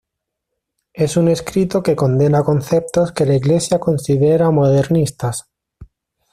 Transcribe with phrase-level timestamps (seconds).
[0.93, 5.45] Es un escrito que condena conceptos que la Iglesia considera modernistas.